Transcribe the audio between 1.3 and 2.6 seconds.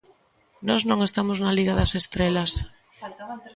na Liga das estrelas.